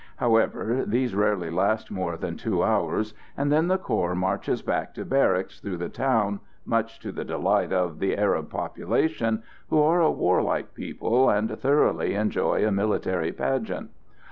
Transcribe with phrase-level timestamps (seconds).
[0.15, 5.05] However, these rarely last more than two hours, and then the corps marches back to
[5.05, 10.09] barracks through the town, much to the delight of the Arab population, who are a
[10.09, 13.91] warlike people and thoroughly enjoy a military pageant.